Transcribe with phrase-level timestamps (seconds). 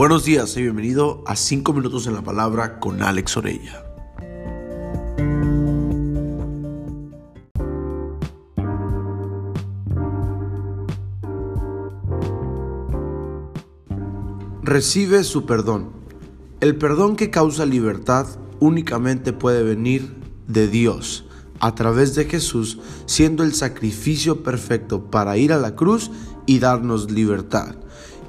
[0.00, 3.84] Buenos días y bienvenido a 5 minutos en la palabra con Alex Orella.
[14.62, 15.90] Recibe su perdón.
[16.60, 18.26] El perdón que causa libertad
[18.58, 21.26] únicamente puede venir de Dios
[21.60, 26.10] a través de Jesús, siendo el sacrificio perfecto para ir a la cruz
[26.46, 27.76] y darnos libertad.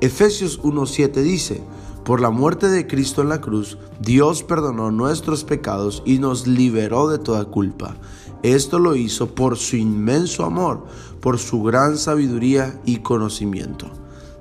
[0.00, 1.62] Efesios 1.7 dice,
[2.04, 7.08] por la muerte de Cristo en la cruz, Dios perdonó nuestros pecados y nos liberó
[7.08, 7.96] de toda culpa.
[8.42, 10.86] Esto lo hizo por su inmenso amor,
[11.20, 13.99] por su gran sabiduría y conocimiento.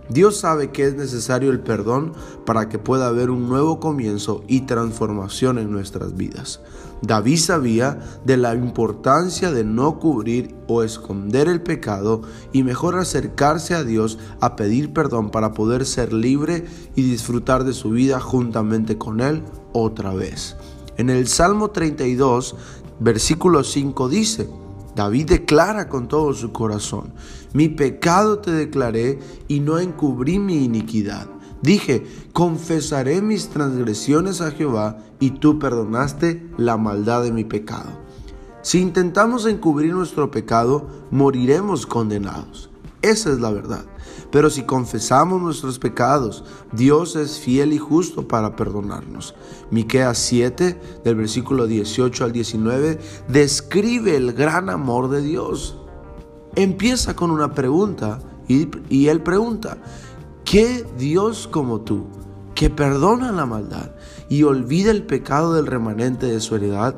[0.10, 2.14] Dios sabe que es necesario el perdón
[2.46, 6.62] para que pueda haber un nuevo comienzo y transformación en nuestras vidas.
[7.02, 13.76] David sabía de la importancia de no cubrir o esconder el pecado y mejor acercarse
[13.76, 18.98] a Dios a pedir perdón para poder ser libre y disfrutar de su vida juntamente
[18.98, 20.58] con Él otra vez.
[20.98, 22.56] En el Salmo 32,
[23.00, 24.50] versículo 5 dice,
[25.00, 27.14] David declara con todo su corazón,
[27.54, 31.26] mi pecado te declaré y no encubrí mi iniquidad.
[31.62, 37.92] Dije, confesaré mis transgresiones a Jehová y tú perdonaste la maldad de mi pecado.
[38.62, 42.69] Si intentamos encubrir nuestro pecado, moriremos condenados.
[43.02, 43.86] Esa es la verdad.
[44.32, 49.34] Pero si confesamos nuestros pecados, Dios es fiel y justo para perdonarnos.
[49.72, 55.78] Miqueas 7, del versículo 18 al 19, describe el gran amor de Dios.
[56.56, 59.78] Empieza con una pregunta y, y él pregunta,
[60.44, 62.08] ¿qué Dios como tú,
[62.54, 63.92] que perdona la maldad
[64.28, 66.96] y olvida el pecado del remanente de su heredad,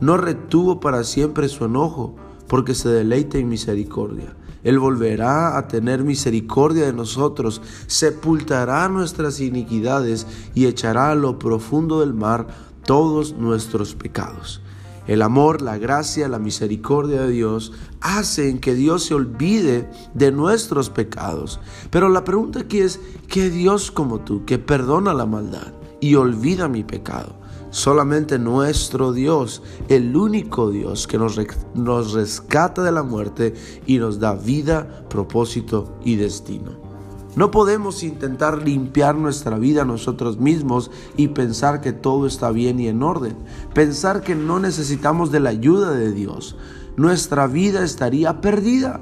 [0.00, 2.16] no retuvo para siempre su enojo,
[2.48, 4.34] porque se deleita en misericordia?
[4.62, 12.00] Él volverá a tener misericordia de nosotros, sepultará nuestras iniquidades y echará a lo profundo
[12.00, 12.46] del mar
[12.84, 14.60] todos nuestros pecados.
[15.06, 20.90] El amor, la gracia, la misericordia de Dios hacen que Dios se olvide de nuestros
[20.90, 21.58] pecados.
[21.90, 26.68] Pero la pregunta aquí es, ¿qué Dios como tú que perdona la maldad y olvida
[26.68, 27.39] mi pecado?
[27.70, 31.40] Solamente nuestro Dios, el único Dios que nos,
[31.74, 33.54] nos rescata de la muerte
[33.86, 36.90] y nos da vida, propósito y destino.
[37.36, 42.88] No podemos intentar limpiar nuestra vida nosotros mismos y pensar que todo está bien y
[42.88, 43.36] en orden.
[43.72, 46.56] Pensar que no necesitamos de la ayuda de Dios.
[46.96, 49.00] Nuestra vida estaría perdida.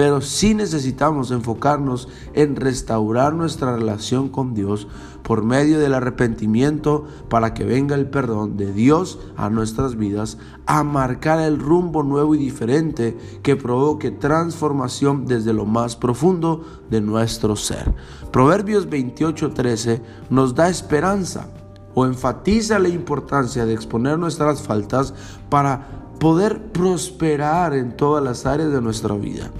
[0.00, 4.88] Pero sí necesitamos enfocarnos en restaurar nuestra relación con Dios
[5.22, 10.84] por medio del arrepentimiento para que venga el perdón de Dios a nuestras vidas, a
[10.84, 17.54] marcar el rumbo nuevo y diferente que provoque transformación desde lo más profundo de nuestro
[17.54, 17.94] ser.
[18.32, 20.00] Proverbios 28:13
[20.30, 21.46] nos da esperanza
[21.94, 25.12] o enfatiza la importancia de exponer nuestras faltas
[25.50, 29.50] para poder prosperar en todas las áreas de nuestra vida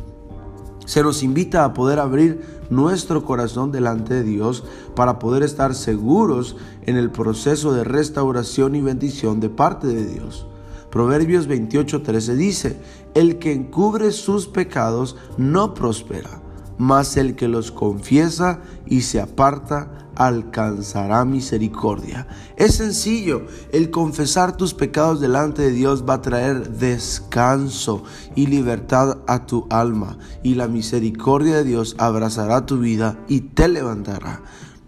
[0.90, 4.64] se nos invita a poder abrir nuestro corazón delante de Dios
[4.96, 10.48] para poder estar seguros en el proceso de restauración y bendición de parte de Dios.
[10.90, 12.80] Proverbios 28:13 dice,
[13.14, 16.42] el que encubre sus pecados no prospera,
[16.80, 22.26] mas el que los confiesa y se aparta alcanzará misericordia.
[22.56, 28.02] Es sencillo, el confesar tus pecados delante de Dios va a traer descanso
[28.34, 33.68] y libertad a tu alma y la misericordia de Dios abrazará tu vida y te
[33.68, 34.40] levantará.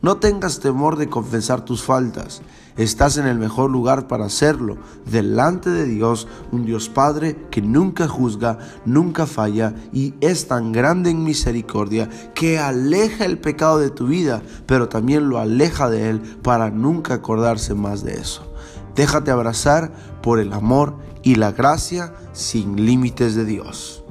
[0.03, 2.43] No tengas temor de confesar tus faltas.
[2.77, 8.09] Estás en el mejor lugar para hacerlo, delante de Dios, un Dios Padre que nunca
[8.09, 14.09] juzga, nunca falla y es tan grande en misericordia que aleja el pecado de tu
[14.09, 18.53] vida, pero también lo aleja de Él para nunca acordarse más de eso.
[18.97, 24.02] Déjate abrazar por el amor y la gracia sin límites de Dios.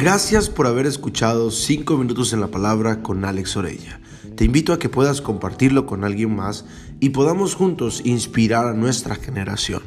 [0.00, 4.00] Gracias por haber escuchado 5 minutos en la palabra con Alex Orella.
[4.34, 6.64] Te invito a que puedas compartirlo con alguien más
[7.00, 9.82] y podamos juntos inspirar a nuestra generación.